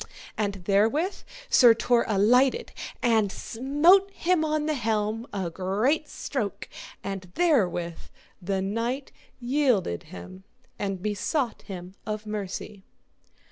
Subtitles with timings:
[0.35, 1.17] And therewith
[1.47, 2.71] Sir Tor alighted
[3.03, 6.67] and smote him on the helm a great stroke,
[7.03, 7.99] and therewith
[8.41, 10.43] the knight yielded him
[10.79, 12.83] and besought him of mercy.